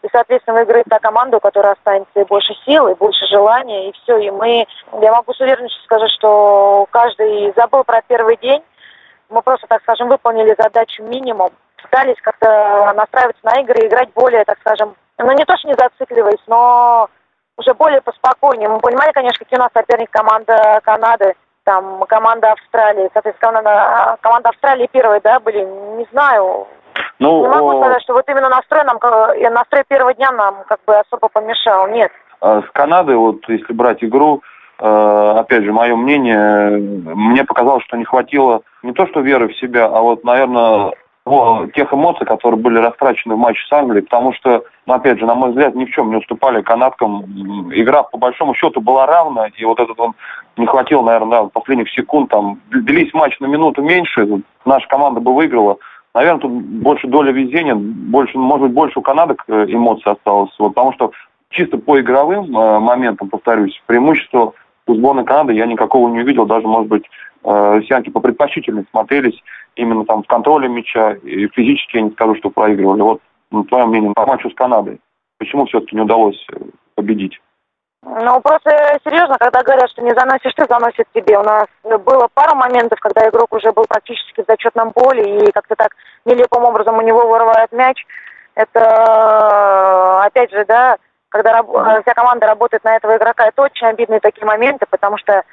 И, 0.02 0.08
соответственно, 0.12 0.58
выиграет 0.58 0.88
та 0.90 1.00
команда, 1.00 1.38
у 1.38 1.40
которой 1.40 1.72
останется 1.72 2.20
и 2.20 2.26
больше 2.26 2.54
сил, 2.66 2.90
и 2.90 2.96
больше 2.96 3.26
желания, 3.28 3.90
и 3.90 3.94
все. 3.94 4.18
И 4.18 4.30
мы, 4.30 4.68
я 5.02 5.12
могу 5.14 5.34
с 5.34 5.40
уверенностью 5.40 5.82
сказать, 5.84 6.12
что 6.12 6.86
каждый 6.92 7.54
забыл 7.56 7.86
про 7.86 8.02
первый 8.02 8.36
день. 8.38 8.62
Мы 9.30 9.42
просто, 9.42 9.68
так 9.68 9.82
скажем, 9.84 10.10
выполнили 10.10 10.54
задачу 10.58 11.02
минимум. 11.02 11.52
Пытались 11.86 12.20
как-то 12.22 12.94
настраиваться 12.96 13.42
на 13.44 13.62
игры 13.62 13.88
играть 13.88 14.10
более, 14.16 14.44
так 14.44 14.58
скажем, 14.60 14.96
ну 15.20 15.32
не 15.32 15.46
то, 15.46 15.56
что 15.58 15.68
не 15.68 15.76
зацикливаясь, 15.76 16.44
но 16.48 17.10
уже 17.58 17.74
более 17.76 18.02
поспокойнее. 18.02 18.70
Мы 18.70 18.80
понимали, 18.80 19.12
конечно, 19.12 19.40
какие 19.40 19.60
у 19.60 19.62
нас 19.62 19.72
соперник 19.74 20.10
команда 20.10 20.82
Канады, 20.84 21.36
там 21.64 22.04
команда 22.08 22.54
Австралии. 22.54 23.10
Соответственно, 23.14 23.62
команда, 23.62 24.18
команда 24.22 24.50
Австралии 24.50 24.90
первой, 24.92 25.22
да, 25.22 25.40
были, 25.40 25.64
не 25.98 26.08
знаю, 26.12 26.68
ну, 27.20 27.42
не 27.42 27.48
могу 27.48 27.82
сказать, 27.82 28.02
что 28.02 28.14
вот 28.14 28.28
именно 28.28 28.50
настрой 28.50 28.84
нам, 28.84 29.00
настрой 29.54 29.84
первого 29.88 30.14
дня 30.14 30.32
нам 30.32 30.64
как 30.68 30.80
бы 30.86 30.96
особо 30.96 31.30
помешал, 31.30 31.88
нет. 31.88 32.12
А 32.42 32.62
с 32.62 32.70
Канадой, 32.72 33.16
вот 33.16 33.48
если 33.48 33.74
брать 33.74 34.04
игру, 34.04 34.42
э, 34.80 35.34
опять 35.38 35.64
же, 35.64 35.72
мое 35.72 35.96
мнение, 35.96 36.72
мне 36.72 37.44
показалось, 37.44 37.84
что 37.86 37.96
не 37.96 38.06
хватило 38.06 38.62
не 38.84 38.92
то 38.94 39.08
что 39.08 39.22
веры 39.22 39.48
в 39.48 39.58
себя, 39.58 39.86
а 39.86 40.02
вот, 40.02 40.24
наверное, 40.24 40.92
тех 41.74 41.92
эмоций, 41.92 42.26
которые 42.26 42.60
были 42.60 42.78
растрачены 42.78 43.34
в 43.34 43.40
матче 43.40 43.66
с 43.68 43.72
Англией, 43.72 44.04
потому 44.04 44.32
что, 44.34 44.64
ну, 44.86 44.94
опять 44.94 45.20
же, 45.20 45.26
на 45.26 45.34
мой 45.34 45.50
взгляд, 45.50 45.74
ни 45.74 45.86
в 45.86 45.90
чем 45.90 46.12
не 46.12 46.18
уступали 46.18 46.62
канадкам. 46.62 47.24
Игра, 47.74 48.04
по 48.04 48.18
большому 48.18 48.54
счету, 48.54 48.80
была 48.80 49.08
равна, 49.08 49.48
и 49.48 49.66
вот 49.66 49.80
этот 49.80 50.00
он 50.00 50.14
не 50.56 50.68
хватило, 50.68 51.02
наверное, 51.02 51.44
да, 51.44 51.50
последних 51.50 51.90
секунд, 51.90 52.30
там, 52.30 52.60
длились 52.70 53.14
матч 53.14 53.40
на 53.40 53.48
минуту 53.48 53.82
меньше, 53.82 54.28
наша 54.66 54.88
команда 54.88 55.20
бы 55.20 55.34
выиграла. 55.34 55.78
Наверное, 56.14 56.42
тут 56.42 56.52
больше 56.52 57.08
доля 57.08 57.32
везения, 57.32 57.76
больше, 57.76 58.38
может 58.38 58.68
быть, 58.68 58.74
больше 58.74 59.00
у 59.00 59.02
Канады 59.02 59.36
э, 59.48 59.66
эмоций 59.68 60.12
осталось. 60.12 60.52
Вот, 60.60 60.70
потому 60.70 60.94
что 60.94 61.12
чисто 61.50 61.78
по 61.78 62.00
игровым 62.00 62.56
э, 62.56 62.80
моментам, 62.80 63.30
повторюсь, 63.30 63.82
преимущество 63.88 64.54
у 64.88 64.94
сборной 64.94 65.26
Канады 65.26 65.54
я 65.54 65.66
никакого 65.66 66.08
не 66.10 66.22
увидел. 66.22 66.46
Даже, 66.46 66.68
может 66.68 66.88
быть, 66.88 67.04
э, 67.44 67.74
россиянки 67.80 68.12
попредпочтительнее 68.12 68.86
смотрелись 68.92 69.42
именно 69.76 70.06
там 70.06 70.24
в 70.24 70.28
контроле 70.28 70.68
мяча. 70.68 71.14
И 71.24 71.48
физически 71.50 71.98
я 71.98 72.04
не 72.04 72.12
скажу, 72.12 72.36
что 72.36 72.50
проигрывали. 72.50 73.02
Вот, 73.02 73.22
на 73.52 73.64
твое 73.66 73.86
мнение, 73.86 74.14
по 74.14 74.26
матчу 74.26 74.50
с 74.50 74.56
Канадой. 74.56 75.00
Почему 75.38 75.66
все-таки 75.66 75.96
не 75.96 76.02
удалось 76.02 76.44
э, 76.54 76.58
победить? 76.96 77.40
Ну, 78.04 78.40
просто 78.42 79.00
серьезно, 79.04 79.36
когда 79.40 79.64
говорят, 79.64 79.90
что 79.90 80.04
не 80.04 80.14
заносишь 80.14 80.54
ты, 80.56 80.66
заносит 80.70 81.08
тебе. 81.14 81.40
У 81.40 81.44
нас 81.44 81.66
было 81.84 82.28
пару 82.34 82.56
моментов, 82.56 83.00
когда 83.00 83.28
игрок 83.28 83.52
уже 83.52 83.72
был 83.72 83.86
практически 83.90 84.42
в 84.42 84.46
зачетном 84.48 84.94
поле, 84.94 85.40
и 85.40 85.52
как-то 85.52 85.76
так 85.76 85.96
нелепым 86.24 86.66
образом 86.66 86.98
у 86.98 87.02
него 87.02 87.28
вырывает 87.28 87.72
мяч. 87.72 88.06
Это, 88.54 90.24
опять 90.24 90.52
же, 90.52 90.66
да, 90.66 90.98
когда 91.30 91.64
вся 91.64 92.14
команда 92.14 92.46
работает 92.46 92.84
на 92.84 92.96
этого 92.96 93.18
игрока, 93.18 93.48
это 93.48 93.64
очень 93.64 93.88
обидные 93.88 94.20
такие 94.20 94.46
моменты, 94.46 94.86
потому 94.90 95.18
что... 95.18 95.44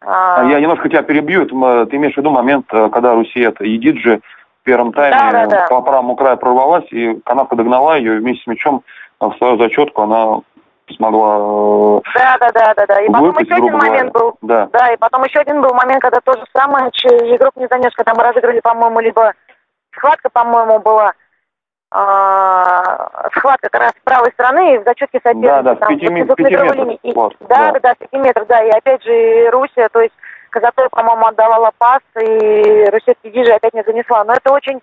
А... 0.00 0.44
Я 0.44 0.60
немножко 0.60 0.88
тебя 0.88 1.02
перебью. 1.02 1.46
Ты 1.46 1.52
имеешь 1.96 2.14
в 2.14 2.18
виду 2.18 2.30
момент, 2.30 2.66
э, 2.72 2.88
когда 2.90 3.14
Руси 3.14 3.40
это 3.40 3.64
едит 3.64 3.98
же 3.98 4.20
в 4.62 4.64
первом 4.64 4.92
тайме 4.92 5.16
да, 5.16 5.30
да, 5.30 5.46
да. 5.46 5.66
по 5.68 5.82
правому 5.82 6.16
краю 6.16 6.36
прорвалась, 6.36 6.90
и 6.90 7.14
канатка 7.24 7.56
догнала 7.56 7.96
ее, 7.96 8.16
и 8.16 8.18
вместе 8.18 8.42
с 8.44 8.46
мячом 8.46 8.82
в 9.18 9.32
свою 9.36 9.58
зачетку 9.58 10.02
она 10.02 10.40
смогла 10.96 11.36
э, 11.36 12.00
Да, 12.14 12.38
да, 12.38 12.50
да, 12.52 12.74
да, 12.74 12.86
да. 12.86 13.00
И 13.02 13.08
потом 13.08 13.38
еще 13.38 13.54
один 13.54 13.76
момент 13.76 14.12
был. 14.12 14.34
Да. 14.42 14.68
да, 14.72 14.92
и 14.92 14.96
потом 14.96 15.24
еще 15.24 15.40
один 15.40 15.60
был 15.60 15.74
момент, 15.74 16.02
когда 16.02 16.20
то 16.20 16.32
же 16.32 16.44
самое, 16.56 16.88
игрок 16.88 17.52
не 17.56 17.66
занес, 17.68 17.92
когда 17.94 18.14
мы 18.14 18.22
разыграли, 18.22 18.60
по-моему, 18.60 19.00
либо 19.00 19.32
схватка, 19.92 20.30
по-моему, 20.30 20.78
была. 20.80 21.12
А, 21.92 23.28
схватка 23.34 23.68
как 23.68 23.80
раз 23.80 23.90
с 23.90 24.04
правой 24.04 24.30
стороны 24.32 24.78
в 24.78 24.84
зачетке 24.84 25.18
соперника. 25.22 25.62
Да, 25.62 25.74
да, 25.74 25.86
с 25.86 25.88
пяти, 25.88 26.06
там, 26.06 26.36
пяти 26.36 26.54
метров. 26.54 26.98
И, 27.02 27.12
вот, 27.12 27.36
да, 27.40 27.72
да, 27.72 27.80
да, 27.80 27.94
с 27.94 27.96
пяти 27.96 28.16
метров, 28.16 28.46
да. 28.46 28.62
И 28.62 28.70
опять 28.70 29.02
же 29.02 29.50
Русия, 29.50 29.88
то 29.88 30.00
есть 30.00 30.14
Казатой, 30.50 30.88
по-моему, 30.90 31.26
отдавала 31.26 31.72
пас, 31.78 32.00
и 32.16 32.88
Русия 32.92 33.14
Диджи 33.24 33.50
опять 33.52 33.74
не 33.74 33.82
занесла. 33.82 34.24
Но 34.24 34.34
это 34.34 34.52
очень... 34.52 34.80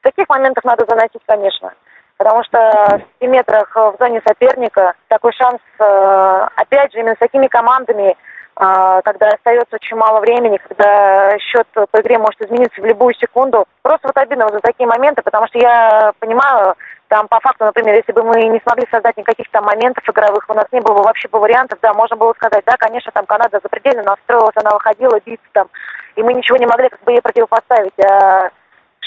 В 0.00 0.02
таких 0.02 0.28
моментах 0.30 0.64
надо 0.64 0.86
заносить, 0.88 1.20
конечно 1.26 1.72
потому 2.20 2.44
что 2.44 2.58
в 2.98 3.18
5 3.20 3.30
метрах 3.30 3.74
в 3.74 3.96
зоне 3.98 4.20
соперника 4.28 4.92
такой 5.08 5.32
шанс, 5.32 5.58
э, 5.78 6.48
опять 6.54 6.92
же, 6.92 6.98
именно 6.98 7.14
с 7.14 7.18
такими 7.18 7.46
командами, 7.46 8.10
э, 8.10 8.14
когда 8.60 9.28
остается 9.28 9.76
очень 9.76 9.96
мало 9.96 10.20
времени, 10.20 10.60
когда 10.68 11.38
счет 11.38 11.66
по 11.72 12.00
игре 12.00 12.18
может 12.18 12.42
измениться 12.42 12.80
в 12.82 12.84
любую 12.84 13.14
секунду. 13.14 13.64
Просто 13.80 14.08
вот 14.08 14.16
обидно 14.18 14.44
вот 14.44 14.52
за 14.52 14.60
такие 14.60 14.86
моменты, 14.86 15.22
потому 15.22 15.46
что 15.46 15.58
я 15.58 16.12
понимаю, 16.18 16.76
Там, 17.10 17.26
по 17.26 17.40
факту, 17.40 17.64
например, 17.64 17.96
если 17.96 18.12
бы 18.12 18.22
мы 18.22 18.40
не 18.44 18.60
смогли 18.60 18.86
создать 18.88 19.16
никаких 19.16 19.50
там 19.50 19.64
моментов 19.64 20.08
игровых, 20.08 20.44
у 20.48 20.54
нас 20.54 20.66
не 20.70 20.80
было 20.80 21.02
вообще 21.02 21.26
бы 21.28 21.40
вариантов, 21.40 21.80
да, 21.82 21.92
можно 21.92 22.16
было 22.16 22.32
сказать, 22.34 22.62
да, 22.64 22.76
конечно, 22.78 23.10
там 23.12 23.26
Канада 23.26 23.58
запредельно 23.60 24.04
настроилась, 24.04 24.54
она 24.54 24.70
выходила 24.70 25.18
биться 25.26 25.44
там, 25.52 25.66
и 26.14 26.22
мы 26.22 26.34
ничего 26.34 26.56
не 26.56 26.66
могли 26.66 26.88
как 26.88 27.02
бы 27.02 27.10
ей 27.10 27.20
противопоставить. 27.20 27.98
А 27.98 28.50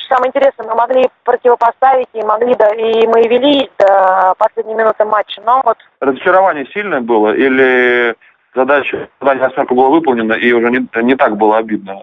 самое 0.10 0.28
интересное, 0.28 0.68
мы 0.68 0.76
могли 0.76 1.10
противопоставить 1.24 2.10
и 2.12 2.22
могли, 2.24 2.56
да, 2.56 2.68
и 2.76 3.08
мы 3.08 3.22
вели 3.22 3.72
до 3.80 4.34
последней 4.38 4.76
минуты 4.76 5.06
матча, 5.06 5.42
но 5.46 5.62
вот... 5.64 5.78
Разочарование 6.02 6.66
сильное 6.74 7.00
было 7.00 7.34
или 7.34 8.14
задача, 8.56 9.10
задание 9.20 9.48
восьмерка 9.48 9.74
была 9.74 9.90
выполнена 9.90 10.34
и 10.34 10.52
уже 10.52 10.70
не, 10.70 10.88
не 11.04 11.16
так 11.16 11.38
было 11.38 11.58
обидно? 11.58 12.00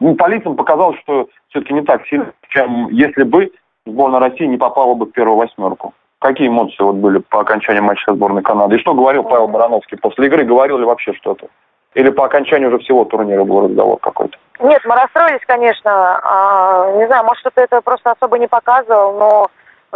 Ну, 0.00 0.14
по 0.14 0.28
лицам 0.28 0.56
показалось, 0.56 0.98
что 1.00 1.28
все-таки 1.48 1.74
не 1.74 1.82
так 1.82 2.06
сильно, 2.06 2.32
чем 2.48 2.88
если 2.90 3.22
бы 3.24 3.50
сборная 3.86 4.20
России 4.20 4.46
не 4.46 4.56
попала 4.56 4.94
бы 4.94 5.06
в 5.06 5.12
первую 5.12 5.36
восьмерку. 5.36 5.94
Какие 6.20 6.48
эмоции 6.48 6.82
вот 6.82 6.96
были 6.96 7.18
по 7.18 7.40
окончании 7.40 7.80
матча 7.80 8.14
сборной 8.14 8.42
Канады? 8.42 8.76
И 8.76 8.78
что 8.78 8.94
говорил 8.94 9.24
Павел 9.24 9.48
Барановский 9.48 9.98
после 9.98 10.26
игры? 10.26 10.44
Говорил 10.44 10.78
ли 10.78 10.84
вообще 10.84 11.12
что-то? 11.12 11.48
Или 11.94 12.10
по 12.10 12.24
окончанию 12.24 12.68
уже 12.68 12.78
всего 12.78 13.04
турнира 13.04 13.44
был 13.44 13.68
разговор 13.68 13.98
какой-то? 13.98 14.36
Нет, 14.60 14.82
мы 14.84 14.94
расстроились, 14.94 15.44
конечно. 15.46 15.90
А, 16.22 16.92
не 16.96 17.06
знаю, 17.06 17.24
может, 17.24 17.40
что-то 17.40 17.60
это 17.60 17.80
просто 17.82 18.12
особо 18.12 18.38
не 18.38 18.48
показывал, 18.48 19.18
но 19.18 19.46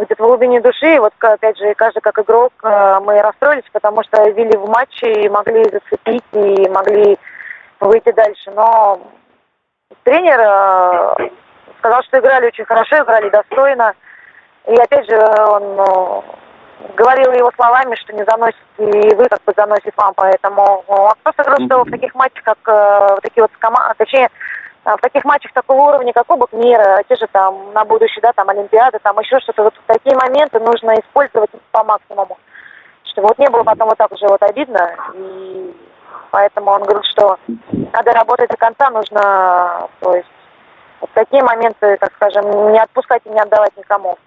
где-то 0.05 0.23
в 0.23 0.26
глубине 0.26 0.61
души, 0.61 0.99
вот 1.00 1.12
опять 1.21 1.59
же, 1.59 1.75
каждый 1.75 2.00
как 2.00 2.19
игрок, 2.19 2.52
а, 2.62 3.00
мы 3.00 3.21
расстроились, 3.21 3.69
потому 3.73 4.02
что 4.05 4.23
вели 4.31 4.57
в 4.57 4.69
матче 4.69 5.12
и 5.12 5.28
могли 5.28 5.64
зацепить, 5.64 6.25
и 6.33 6.69
могли 6.69 7.19
выйти 7.81 8.12
дальше. 8.12 8.50
Но 8.52 9.00
тренер 10.05 10.40
а, 10.40 11.17
сказал, 11.78 12.02
что 12.05 12.19
играли 12.19 12.47
очень 12.47 12.64
хорошо, 12.64 12.99
играли 12.99 13.28
достойно. 13.31 13.95
И 14.67 14.75
опять 14.75 15.09
же, 15.09 15.17
он 15.17 15.76
ну, 15.76 16.25
говорил 16.97 17.33
его 17.33 17.50
словами, 17.57 17.95
что 17.97 18.12
не 18.12 18.25
заносит 18.25 18.57
и 18.78 19.14
вы 19.14 19.28
как 19.28 19.43
бы 19.45 19.52
заносит 19.57 19.97
вам, 19.97 20.12
поэтому 20.14 20.85
просто 21.23 21.45
говорил, 21.45 21.67
что 21.67 21.85
в 21.85 21.90
таких 21.90 22.14
матчах, 22.14 22.45
как 22.45 22.59
э, 22.67 23.17
такие 23.23 23.43
вот 23.43 23.50
команды, 23.59 23.95
точнее, 23.99 24.26
э, 24.26 24.28
в 24.97 25.00
таких 25.00 25.25
матчах 25.25 25.52
такого 25.52 25.90
уровня, 25.90 26.12
как 26.12 26.26
Кубок 26.26 26.52
мира, 26.52 27.02
те 27.09 27.16
же 27.16 27.26
там 27.30 27.73
на 27.73 27.85
будущее, 27.85 28.21
да, 28.23 28.33
там 28.33 28.49
Олимпиады, 28.49 28.99
там 29.02 29.18
еще 29.18 29.38
что-то, 29.40 29.64
вот 29.64 29.75
такие 29.87 30.16
моменты 30.16 30.59
нужно 30.61 30.95
использовать 31.00 31.50
по 31.73 31.85
максимуму. 31.85 32.38
Чтобы 33.04 33.28
вот 33.28 33.38
не 33.38 33.49
было 33.49 33.64
потом 33.64 33.88
вот 33.88 33.99
так 33.99 34.12
уже 34.12 34.26
вот 34.26 34.42
обидно, 34.42 34.95
и 35.14 35.76
поэтому 36.30 36.71
он 36.71 36.83
говорит, 36.83 37.04
что 37.12 37.37
надо 37.92 38.12
работать 38.12 38.50
до 38.50 38.57
конца, 38.57 38.90
нужно, 38.90 39.88
то 40.00 40.14
есть, 40.14 40.28
вот 41.00 41.11
такие 41.14 41.42
моменты, 41.42 41.97
так 41.99 42.12
скажем, 42.14 42.73
не 42.73 42.78
отпускать 42.78 43.23
и 43.25 43.30
не 43.30 43.40
отдавать 43.40 43.76
никому. 43.76 44.18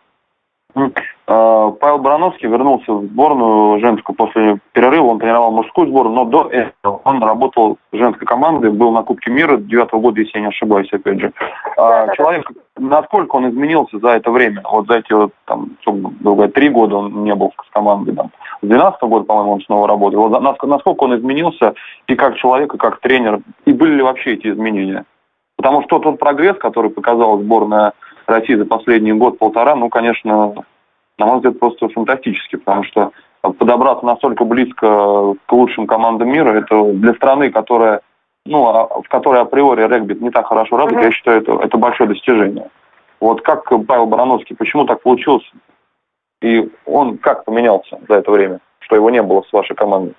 А, 1.28 1.72
Павел 1.72 2.00
Барановский 2.00 2.48
вернулся 2.48 2.92
в 2.92 3.06
сборную 3.06 3.80
женскую 3.80 4.16
после 4.16 4.58
перерыва. 4.74 5.06
Он 5.06 5.20
тренировал 5.20 5.51
мужскую 5.51 5.88
сборную, 5.88 6.16
но 6.16 6.25
до 6.25 6.50
этого 6.50 7.01
он 7.04 7.24
работал 7.24 7.78
в 7.92 7.98
женской 7.98 8.28
команде, 8.28 8.70
был 8.70 8.92
на 8.92 9.04
Кубке 9.04 9.32
мира 9.32 9.58
девятого 9.58 10.01
года, 10.01 10.20
если 10.20 10.38
я 10.38 10.42
не 10.42 10.48
ошибаюсь, 10.48 10.92
опять 10.92 11.20
же. 11.20 11.32
А, 11.78 12.13
человек, 12.16 12.51
насколько 12.78 13.36
он 13.36 13.50
изменился 13.50 14.00
за 14.00 14.10
это 14.10 14.32
время? 14.32 14.62
Вот 14.70 14.88
за 14.88 14.96
эти 14.96 15.13
вот, 15.13 15.32
там, 15.46 15.78
три 16.54 16.70
года 16.70 16.98
он 16.98 17.24
не 17.24 17.36
был 17.36 17.54
с 17.66 17.70
командой. 17.72 18.16
Там. 18.16 18.32
С 18.62 18.68
12 18.68 19.01
года, 19.04 19.25
по-моему, 19.25 19.54
он 19.54 19.62
снова 19.62 19.88
работал. 19.88 20.28
Вот 20.28 20.63
насколько 20.63 21.04
он 21.04 21.18
изменился 21.18 21.75
и 22.08 22.16
как 22.16 22.36
человек, 22.36 22.74
и 22.74 22.78
как 22.78 23.00
тренер, 23.00 23.40
и 23.66 23.74
были 23.74 23.96
ли 23.96 24.04
вообще 24.04 24.34
эти 24.34 24.48
изменения? 24.48 25.06
Потому 25.56 25.84
что 25.84 26.00
тот 26.00 26.20
прогресс, 26.20 26.58
который 26.58 26.90
показала 26.90 27.40
сборная 27.40 27.94
России 28.32 28.56
за 28.56 28.66
последний 28.66 29.14
год-полтора, 29.14 29.76
ну, 29.76 29.90
конечно, 29.90 30.56
на 31.18 31.26
мой 31.26 31.38
взгляд, 31.38 31.60
просто 31.60 31.90
фантастически, 31.90 32.56
потому 32.58 32.84
что 32.84 33.12
подобраться 33.42 34.06
настолько 34.06 34.46
близко 34.46 35.36
к 35.46 35.52
лучшим 35.52 35.88
командам 35.88 36.30
мира, 36.30 36.54
это 36.54 36.94
для 36.94 37.14
страны, 37.14 37.52
которая, 37.52 38.02
ну, 38.46 38.68
а, 38.68 39.02
в 39.02 39.08
которой 39.08 39.42
априори 39.42 39.88
регби 39.88 40.14
не 40.20 40.30
так 40.30 40.48
хорошо 40.48 40.78
развит, 40.78 41.00
mm-hmm. 41.00 41.06
я 41.06 41.12
считаю, 41.12 41.42
это, 41.42 41.54
это 41.62 41.78
большое 41.78 42.10
достижение. 42.10 42.70
Вот 43.20 43.42
как 43.42 43.70
Павел 43.88 44.08
Барановский, 44.08 44.56
почему 44.56 44.86
так 44.86 45.02
получилось? 45.02 45.50
И 46.42 46.70
он 46.86 47.18
как 47.20 47.46
поменялся 47.46 48.00
за 48.08 48.16
это 48.16 48.32
время, 48.32 48.60
что 48.80 48.96
его 48.96 49.10
не 49.10 49.22
было 49.22 49.44
с 49.44 49.54
вашей 49.54 49.76
командой? 49.76 50.16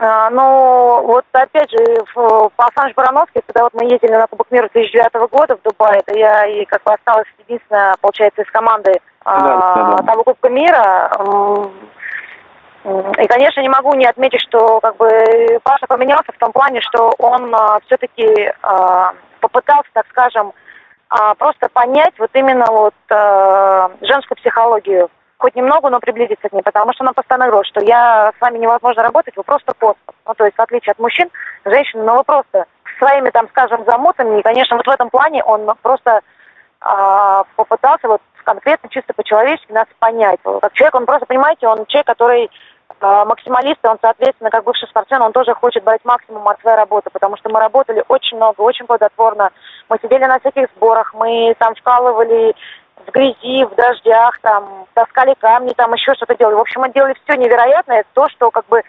Ну, 0.00 1.02
вот 1.02 1.26
опять 1.32 1.70
же, 1.70 1.76
в, 2.14 2.48
по 2.56 2.68
Санж 2.74 2.94
Барановский, 2.94 3.42
когда 3.46 3.64
вот 3.64 3.74
мы 3.74 3.84
ездили 3.84 4.12
на 4.12 4.26
Кубок 4.26 4.50
мира 4.50 4.70
2009 4.72 5.30
года 5.30 5.56
в 5.56 5.62
Дубае, 5.62 6.00
это 6.00 6.18
я 6.18 6.46
и 6.46 6.64
как 6.64 6.82
бы 6.84 6.94
осталась 6.94 7.26
единственная, 7.46 7.96
получается, 8.00 8.40
из 8.40 8.50
команды 8.50 8.98
а, 9.26 9.40
да, 9.40 9.96
да. 9.96 10.02
того 10.04 10.24
Кубка 10.24 10.48
мира. 10.48 11.12
И, 13.18 13.26
конечно, 13.26 13.60
не 13.60 13.68
могу 13.68 13.92
не 13.92 14.06
отметить, 14.06 14.40
что 14.40 14.80
как 14.80 14.96
бы 14.96 15.60
Паша 15.64 15.86
поменялся 15.86 16.32
в 16.32 16.38
том 16.38 16.50
плане, 16.50 16.80
что 16.80 17.12
он 17.18 17.54
а, 17.54 17.78
все-таки 17.84 18.54
попытался, 19.40 19.90
так 19.92 20.06
скажем, 20.08 20.54
просто 21.38 21.68
понять 21.68 22.14
вот 22.18 22.30
именно 22.34 22.66
вот 22.70 22.94
женскую 24.00 24.38
психологию 24.38 25.10
хоть 25.40 25.56
немного, 25.56 25.88
но 25.88 26.00
приблизиться 26.00 26.48
к 26.48 26.52
ней, 26.52 26.62
потому 26.62 26.92
что 26.92 27.02
она 27.02 27.14
постоянно 27.14 27.48
говорит, 27.48 27.66
что 27.68 27.80
я 27.80 28.32
с 28.36 28.40
вами 28.40 28.58
невозможно 28.58 29.02
работать, 29.02 29.36
вы 29.36 29.42
просто 29.42 29.72
постер. 29.72 30.14
Ну, 30.26 30.34
то 30.34 30.44
есть, 30.44 30.56
в 30.56 30.60
отличие 30.60 30.92
от 30.92 30.98
мужчин, 30.98 31.30
женщины, 31.64 32.02
но 32.04 32.16
вы 32.18 32.24
просто 32.24 32.66
своими, 32.98 33.30
там, 33.30 33.48
скажем, 33.48 33.84
замутами, 33.86 34.38
и, 34.38 34.42
конечно, 34.42 34.76
вот 34.76 34.86
в 34.86 34.90
этом 34.90 35.08
плане 35.08 35.42
он 35.42 35.66
просто 35.80 36.20
а, 36.82 37.44
попытался 37.56 38.06
вот 38.06 38.20
конкретно, 38.44 38.90
чисто 38.90 39.14
по-человечески 39.14 39.72
нас 39.72 39.86
понять. 39.98 40.40
Как 40.42 40.72
человек, 40.74 40.94
он 40.94 41.06
просто, 41.06 41.24
понимаете, 41.24 41.68
он 41.68 41.86
человек, 41.86 42.06
который 42.06 42.50
а, 43.00 43.24
максималист, 43.24 43.78
и 43.82 43.88
он, 43.88 43.96
соответственно, 44.02 44.50
как 44.50 44.64
бывший 44.64 44.88
спортсмен, 44.88 45.22
он 45.22 45.32
тоже 45.32 45.54
хочет 45.54 45.84
брать 45.84 46.04
максимум 46.04 46.46
от 46.48 46.60
своей 46.60 46.76
работы, 46.76 47.08
потому 47.10 47.38
что 47.38 47.48
мы 47.48 47.60
работали 47.60 48.04
очень 48.08 48.36
много, 48.36 48.60
очень 48.60 48.86
плодотворно. 48.86 49.52
Мы 49.88 49.98
сидели 50.02 50.26
на 50.26 50.38
всяких 50.38 50.68
сборах, 50.76 51.14
мы 51.14 51.54
там 51.58 51.74
вкалывали 51.76 52.54
в 53.06 53.10
грязи, 53.10 53.64
в 53.64 53.74
дождях, 53.74 54.38
там, 54.42 54.86
таскали 54.94 55.34
камни, 55.40 55.72
там 55.74 55.92
еще 55.94 56.14
что-то 56.14 56.36
делали. 56.36 56.54
В 56.54 56.60
общем, 56.60 56.80
мы 56.82 56.92
делали 56.92 57.14
все 57.24 57.36
невероятное, 57.36 58.04
то, 58.14 58.28
что 58.28 58.50
как 58.50 58.66
бы... 58.66 58.82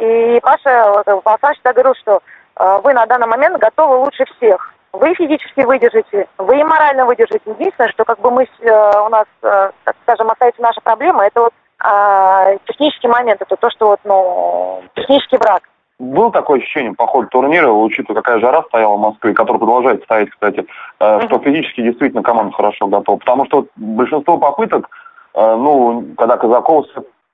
И 0.00 0.38
Паша, 0.42 1.02
Паша 1.24 1.54
всегда 1.54 1.72
говорил, 1.72 1.94
что 1.96 2.20
э, 2.56 2.80
вы 2.84 2.94
на 2.94 3.04
данный 3.06 3.26
момент 3.26 3.58
готовы 3.58 3.96
лучше 3.96 4.24
всех. 4.36 4.72
Вы 4.92 5.14
физически 5.14 5.60
выдержите, 5.62 6.28
вы 6.38 6.60
и 6.60 6.64
морально 6.64 7.04
выдержите. 7.04 7.42
Единственное, 7.46 7.90
что 7.90 8.04
как 8.04 8.20
бы 8.20 8.30
мы, 8.30 8.44
э, 8.44 9.00
у 9.00 9.08
нас, 9.08 9.26
э, 9.42 9.70
так 9.84 9.96
скажем, 10.02 10.30
остается 10.30 10.62
наша 10.62 10.80
проблема, 10.80 11.26
это 11.26 11.40
вот 11.42 11.52
э, 11.84 12.58
технический 12.66 13.08
момент, 13.08 13.42
это 13.42 13.56
то, 13.56 13.70
что 13.70 13.88
вот, 13.88 14.00
ну, 14.04 14.82
технический 14.94 15.36
брак. 15.36 15.62
Было 15.98 16.30
такое 16.30 16.60
ощущение 16.60 16.94
по 16.94 17.06
ходу 17.06 17.28
турнира, 17.28 17.70
учитывая, 17.70 18.22
какая 18.22 18.40
жара 18.40 18.62
стояла 18.68 18.96
в 18.96 19.00
Москве, 19.00 19.34
которая 19.34 19.58
продолжает 19.58 20.04
стоять, 20.04 20.30
кстати, 20.30 20.64
э, 21.00 21.20
что 21.26 21.40
физически 21.40 21.82
действительно 21.82 22.22
команда 22.22 22.52
хорошо 22.52 22.86
готова. 22.86 23.16
Потому 23.16 23.46
что 23.46 23.66
большинство 23.76 24.38
попыток, 24.38 24.88
э, 25.34 25.56
ну, 25.56 26.04
когда 26.16 26.36
Казаков 26.36 26.86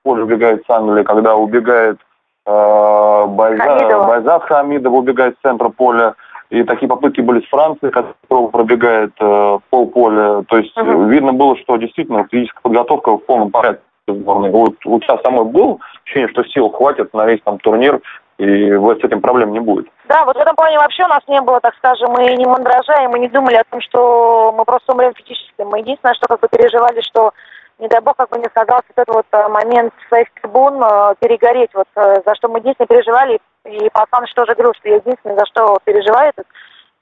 поля 0.03 0.23
убегает 0.23 0.63
с 0.65 0.69
Англии, 0.69 1.03
когда 1.03 1.35
убегает 1.35 1.99
э, 2.47 3.25
Байза, 3.27 4.07
Байзат 4.07 4.43
Хамидов 4.45 4.93
убегает 4.93 5.35
с 5.37 5.41
центра 5.41 5.69
поля, 5.69 6.15
и 6.49 6.63
такие 6.63 6.87
попытки 6.87 7.21
были 7.21 7.41
с 7.41 7.49
Францией, 7.49 7.91
которая 7.91 8.47
пробегает 8.49 9.13
э, 9.19 9.59
полполя. 9.69 10.43
То 10.47 10.57
есть 10.57 10.75
uh-huh. 10.77 11.09
видно 11.09 11.33
было, 11.33 11.57
что 11.57 11.77
действительно 11.77 12.27
физическая 12.31 12.61
подготовка 12.61 13.17
в 13.17 13.25
полном 13.25 13.51
порядке 13.51 13.81
сборной. 14.07 14.51
Вот 14.51 14.75
у 14.85 14.99
тебя 14.99 15.17
самой 15.23 15.45
был 15.45 15.79
ощущение, 16.03 16.29
что 16.29 16.43
сил 16.43 16.69
хватит 16.69 17.13
на 17.13 17.25
весь 17.25 17.41
там 17.43 17.57
турнир, 17.59 17.99
и 18.37 18.73
вот 18.73 18.99
с 18.99 19.03
этим 19.03 19.21
проблем 19.21 19.53
не 19.53 19.59
будет. 19.59 19.87
Да, 20.09 20.25
вот 20.25 20.35
в 20.35 20.39
этом 20.39 20.55
плане 20.55 20.77
вообще 20.77 21.05
у 21.05 21.07
нас 21.07 21.21
не 21.27 21.39
было, 21.41 21.61
так 21.61 21.73
скажем, 21.75 22.11
мы 22.11 22.25
не 22.35 22.45
мандража, 22.45 23.07
мы 23.09 23.19
не 23.19 23.29
думали 23.29 23.55
о 23.55 23.63
том, 23.63 23.79
что 23.81 24.53
мы 24.57 24.65
просто 24.65 24.91
умрем 24.91 25.13
физически. 25.13 25.61
Мы 25.61 25.79
единственное, 25.79 26.15
что 26.15 26.27
как 26.27 26.41
бы 26.41 26.47
переживали, 26.49 27.01
что 27.01 27.31
не 27.79 27.87
дай 27.87 28.01
бог, 28.01 28.15
как 28.17 28.29
бы 28.29 28.37
не 28.37 28.45
сказался 28.45 28.85
этот 28.95 29.13
вот 29.13 29.25
э, 29.31 29.47
момент 29.47 29.93
своих 30.07 30.27
трибун 30.33 30.81
э, 30.81 31.15
перегореть, 31.19 31.71
вот 31.73 31.87
э, 31.95 32.21
за 32.25 32.35
что 32.35 32.49
мы 32.49 32.59
единственное 32.59 32.87
переживали, 32.87 33.39
и 33.65 33.89
Пасан 33.89 34.25
тоже 34.33 34.53
говорил, 34.53 34.73
что 34.75 34.89
я 34.89 34.95
единственное, 34.95 35.37
за 35.37 35.45
что 35.45 35.77
переживает, 35.83 36.35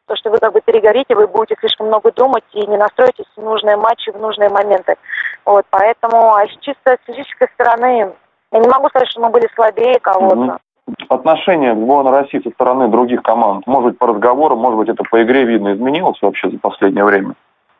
то, 0.06 0.16
что 0.16 0.32
вы 0.32 0.38
как 0.40 0.54
бы 0.54 0.62
перегорите, 0.62 1.16
вы 1.16 1.28
будете 1.28 1.56
слишком 1.60 1.88
много 1.88 2.12
думать 2.12 2.44
и 2.54 2.66
не 2.68 2.78
настроитесь 2.78 3.26
в 3.36 3.42
нужные 3.42 3.78
матчи, 3.78 4.12
в 4.12 4.20
нужные 4.20 4.50
моменты. 4.50 4.96
Вот, 5.46 5.66
поэтому, 5.70 6.34
а 6.34 6.46
чисто 6.62 6.98
с 6.98 7.06
физической 7.06 7.50
стороны, 7.54 8.12
я 8.52 8.60
не 8.60 8.68
могу 8.68 8.90
сказать, 8.90 9.10
что 9.10 9.22
мы 9.22 9.30
были 9.30 9.48
слабее 9.56 10.00
кого-то. 10.00 10.36
Mm-hmm 10.36 10.58
отношение 11.10 11.74
к 11.74 11.78
сборной 11.78 12.12
России 12.12 12.42
со 12.44 12.50
стороны 12.52 12.88
других 12.88 13.22
команд, 13.22 13.66
может 13.68 13.92
быть, 13.92 14.00
по 14.00 14.08
разговорам, 14.08 14.60
может 14.60 14.78
быть, 14.78 14.90
это 14.90 15.04
по 15.04 15.22
игре 15.24 15.44
видно, 15.46 15.74
изменилось 15.74 16.22
вообще 16.22 16.50
за 16.50 16.58
последнее 16.60 17.06
время? 17.06 17.34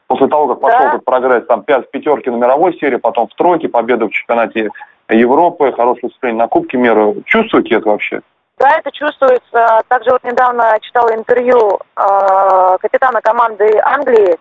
После 0.08 0.28
того, 0.28 0.48
как 0.48 0.60
пошел 0.62 0.80
да. 0.80 0.90
этот 0.90 1.06
прогресс, 1.06 1.46
там, 1.48 1.64
пять 1.64 1.90
пятерки 1.90 2.30
на 2.30 2.36
мировой 2.36 2.78
серии, 2.78 2.98
потом 2.98 3.28
в 3.28 3.34
тройке, 3.36 3.68
победа 3.68 4.06
в 4.06 4.12
чемпионате 4.12 4.70
Европы, 5.10 5.72
хорошее 5.72 6.04
выступление 6.04 6.40
на 6.40 6.48
Кубке 6.48 6.78
мира. 6.78 7.14
Чувствуете 7.26 7.76
это 7.76 7.90
вообще? 7.90 8.22
Да, 8.60 8.78
это 8.78 8.92
чувствуется. 8.92 9.82
Также 9.88 10.12
вот 10.12 10.24
недавно 10.24 10.78
читала 10.82 11.14
интервью 11.16 11.80
э, 11.98 12.78
капитана 12.80 13.22
команды 13.22 13.80
Англии, 13.84 14.38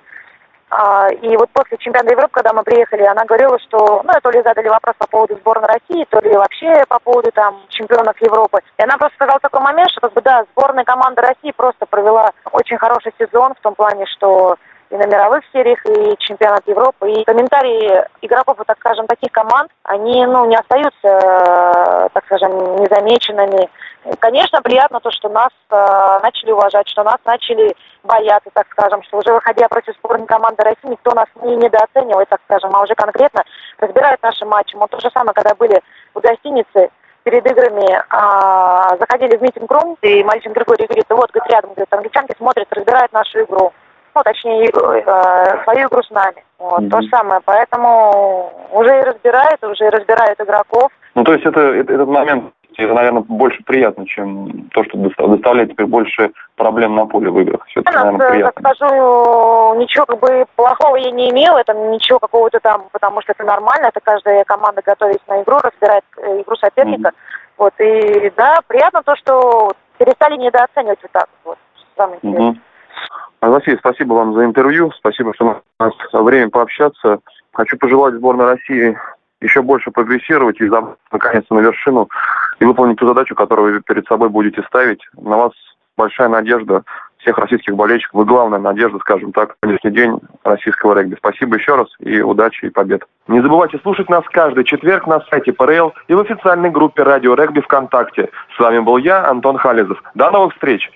и 1.21 1.37
вот 1.37 1.51
после 1.53 1.77
чемпионата 1.79 2.13
Европы, 2.13 2.33
когда 2.33 2.53
мы 2.53 2.63
приехали, 2.63 3.03
она 3.03 3.25
говорила, 3.25 3.59
что, 3.59 4.03
ну, 4.05 4.13
то 4.23 4.31
ли 4.31 4.43
задали 4.43 4.69
вопрос 4.69 4.95
по 4.97 5.07
поводу 5.07 5.37
сборной 5.37 5.69
России, 5.69 6.07
то 6.09 6.19
ли 6.21 6.35
вообще 6.35 6.85
по 6.89 6.99
поводу 6.99 7.31
там 7.33 7.61
чемпионов 7.69 8.17
Европы. 8.21 8.61
И 8.79 8.83
она 8.83 8.97
просто 8.97 9.17
сказала 9.17 9.39
такой 9.41 9.61
момент, 9.61 9.91
что, 9.91 10.01
как 10.01 10.15
бы, 10.15 10.23
да, 10.23 10.45
сборная 10.53 10.85
команда 10.85 11.23
России 11.23 11.53
просто 11.55 11.85
провела 11.85 12.33
очень 12.53 12.79
хороший 12.79 13.13
сезон 13.19 13.55
в 13.55 13.61
том 13.61 13.75
плане, 13.75 14.07
что 14.07 14.57
и 14.93 14.97
на 14.97 15.07
мировых 15.07 15.43
сериях, 15.53 15.79
и 15.87 16.17
чемпионат 16.19 16.69
Европы. 16.69 17.11
И 17.11 17.25
комментарии 17.25 18.05
игроков, 18.21 18.59
вот, 18.59 18.67
так 18.67 18.79
скажем, 18.79 19.07
таких 19.07 19.33
команд, 19.33 19.71
они 19.85 20.27
ну, 20.27 20.45
не 20.45 20.57
остаются, 20.57 21.09
э, 21.09 22.09
так 22.13 22.25
скажем, 22.27 22.77
незамеченными. 22.77 23.71
Конечно, 24.19 24.61
приятно 24.61 25.01
то, 25.01 25.11
что 25.11 25.31
нас 25.31 25.49
э, 25.71 26.21
начали 26.23 26.51
уважать, 26.51 26.87
что 26.89 27.05
нас 27.05 27.17
начали 27.25 27.75
бояться, 28.05 28.51
так 28.53 28.67
скажем, 28.71 29.03
что 29.05 29.19
уже 29.19 29.33
выходя 29.33 29.67
против 29.69 29.95
сборной 29.97 30.27
команды 30.27 30.63
России, 30.63 30.91
никто 30.91 31.13
нас 31.13 31.27
не 31.43 31.57
недооценивает, 31.57 32.29
так 32.29 32.41
скажем, 32.45 32.77
а 32.77 32.83
уже 32.83 32.95
конкретно 32.95 33.45
разбирает 33.79 34.23
наши 34.23 34.45
матчи. 34.45 34.77
Мы 34.77 34.89
то 34.89 35.01
же 35.01 35.11
самое, 35.15 35.33
когда 35.33 35.55
были 35.55 35.81
в 36.13 36.21
гостинице, 36.21 36.91
перед 37.23 37.47
играми 37.47 38.03
а, 38.11 38.97
заходили 38.99 39.37
в 39.37 39.43
митинг-рум, 39.43 39.97
и 40.03 40.25
мальчик 40.25 40.53
Григорий 40.53 40.87
говорит, 40.87 41.07
вот, 41.09 41.31
говорит, 41.31 41.53
рядом, 41.53 41.71
говорит, 41.71 41.95
англичанки 41.95 42.35
смотрят, 42.37 42.67
разбирают 42.73 43.13
нашу 43.13 43.45
игру 43.45 43.73
ну, 44.15 44.23
точнее, 44.23 44.69
э, 44.69 45.63
свою 45.65 45.89
игру 45.89 46.03
с 46.03 46.11
нами. 46.11 46.45
Вот, 46.59 46.83
mm-hmm. 46.83 46.91
То 46.91 47.01
же 47.01 47.09
самое. 47.09 47.41
Поэтому 47.45 48.53
уже 48.73 49.01
и 49.01 49.05
разбирают, 49.05 49.63
уже 49.65 49.87
и 49.87 49.91
разбирают 49.91 50.41
игроков. 50.41 50.91
Ну, 51.15 51.25
то 51.25 51.33
есть 51.33 51.45
это, 51.45 51.61
это 51.61 51.93
этот 51.93 52.09
момент, 52.09 52.53
это, 52.77 52.95
наверное, 52.95 53.23
больше 53.23 53.63
приятно, 53.65 54.07
чем 54.07 54.69
то, 54.73 54.85
что 54.85 54.99
доставляет 54.99 55.73
теперь 55.73 55.87
больше 55.87 56.33
проблем 56.57 56.95
на 56.95 57.07
поле 57.07 57.31
в 57.31 57.39
играх. 57.41 57.67
Все 57.67 57.81
это, 57.81 57.93
наверное, 57.93 58.31
приятно. 58.31 58.63
Так 58.63 58.77
скажу, 58.77 59.75
ничего 59.77 60.07
как 60.07 60.21
бы 60.21 60.47
плохого 60.57 60.97
я 60.97 61.11
не 61.11 61.31
имела, 61.31 61.59
это 61.59 61.75
ничего 61.75 62.19
какого-то 62.19 62.61
там, 62.61 62.85
потому 62.93 63.21
что 63.23 63.33
это 63.33 63.45
нормально, 63.45 63.87
это 63.87 64.01
каждая 64.01 64.45
команда 64.45 64.83
готовится 64.85 65.25
на 65.29 65.43
игру, 65.43 65.59
разбирает 65.63 66.05
э, 66.19 66.41
игру 66.41 66.57
соперника. 66.57 67.09
Mm-hmm. 67.09 67.53
Вот, 67.59 67.75
и 67.79 68.33
да, 68.37 68.61
приятно 68.67 69.03
то, 69.03 69.17
что 69.17 69.73
перестали 69.99 70.37
недооценивать 70.37 70.99
вот 71.03 71.11
так 71.13 71.29
вот. 71.45 71.59
Самое 71.97 72.19
интересное. 72.23 72.53
Mm-hmm. 72.53 72.72
Василий, 73.51 73.77
спасибо 73.79 74.15
вам 74.15 74.35
за 74.35 74.45
интервью, 74.45 74.93
спасибо, 74.93 75.35
что 75.35 75.63
у 75.81 75.85
нас 75.85 75.93
время 76.13 76.49
пообщаться. 76.49 77.19
Хочу 77.53 77.77
пожелать 77.77 78.15
сборной 78.15 78.47
России 78.47 78.97
еще 79.41 79.63
больше 79.63 79.91
прогрессировать 79.91 80.61
и 80.61 80.69
забраться 80.69 80.99
наконец 81.11 81.45
на 81.51 81.59
вершину 81.59 82.09
и 82.61 82.65
выполнить 82.65 82.99
ту 82.99 83.09
задачу, 83.09 83.35
которую 83.35 83.75
вы 83.75 83.81
перед 83.81 84.07
собой 84.07 84.29
будете 84.29 84.63
ставить. 84.63 85.01
На 85.21 85.37
вас 85.37 85.53
большая 85.97 86.29
надежда 86.29 86.85
всех 87.19 87.37
российских 87.39 87.75
болельщиков. 87.75 88.15
Вы 88.15 88.25
главная 88.25 88.61
надежда, 88.61 88.99
скажем 89.01 89.33
так, 89.33 89.57
на 89.63 89.69
сегодняшний 89.69 89.91
день 89.91 90.21
российского 90.45 90.95
регби. 90.95 91.17
Спасибо 91.19 91.57
еще 91.57 91.75
раз 91.75 91.89
и 91.99 92.21
удачи 92.21 92.67
и 92.67 92.71
побед. 92.71 93.03
Не 93.27 93.41
забывайте 93.41 93.79
слушать 93.79 94.09
нас 94.09 94.25
каждый 94.31 94.65
четверг 94.65 95.09
на 95.09 95.21
сайте 95.31 95.53
ПРЛ 95.53 95.95
и 96.07 96.15
в 96.15 96.21
официальной 96.21 96.71
группе 96.71 97.03
Радио 97.03 97.35
Регби 97.35 97.61
ВКонтакте. 97.61 98.31
С 98.57 98.61
вами 98.61 98.79
был 98.79 98.99
я, 98.99 99.29
Антон 99.29 99.59
Хализов. 99.59 100.01
До 100.15 100.31
новых 100.31 100.55
встреч! 100.55 100.91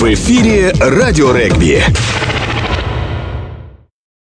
В 0.00 0.14
эфире 0.14 0.72
«Радио 0.80 1.30
регби». 1.30 1.84